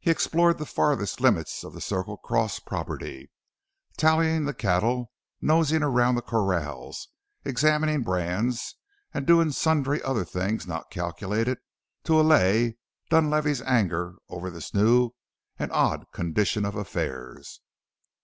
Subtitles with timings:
[0.00, 3.30] He explored the farthest limits of the Circle Cross property,
[3.96, 7.06] tallying the cattle, nosing around the corrals,
[7.44, 8.74] examining brands,
[9.14, 11.58] and doing sundry other things not calculated
[12.02, 12.78] to allay
[13.10, 15.12] Dunlavey's anger over this new
[15.56, 17.60] and odd condition of affairs.